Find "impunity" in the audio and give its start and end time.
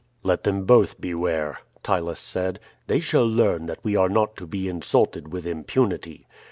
5.45-6.25